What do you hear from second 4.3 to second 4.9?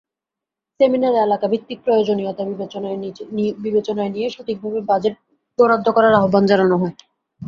সঠিকভাবে